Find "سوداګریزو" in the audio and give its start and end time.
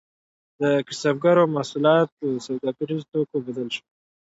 2.45-3.07